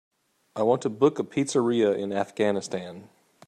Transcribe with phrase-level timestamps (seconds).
[0.55, 3.07] I want to book a pizzeria in Afghanistan.